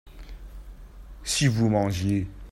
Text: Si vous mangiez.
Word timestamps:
Si 1.23 1.45
vous 1.45 1.69
mangiez. 1.69 2.25